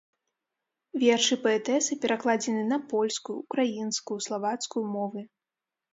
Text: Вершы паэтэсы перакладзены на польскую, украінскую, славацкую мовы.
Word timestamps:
Вершы 1.03 1.35
паэтэсы 1.43 1.97
перакладзены 2.05 2.63
на 2.73 2.79
польскую, 2.95 3.37
украінскую, 3.45 4.17
славацкую 4.29 4.85
мовы. 4.99 5.21